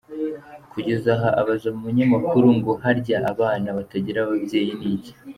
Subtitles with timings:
[0.71, 5.11] Kugeza aho abaza umunyamakuru ngo harya abana batagira ababyeyi ni iki??